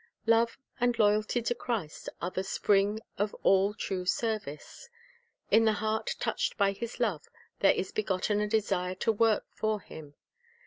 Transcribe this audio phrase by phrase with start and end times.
[0.25, 4.89] '.Love and loyalty to Christ arc the spring of all true service.
[5.51, 7.27] In the heart touched by His love,
[7.59, 10.15] there is begotten a desire to work for Him.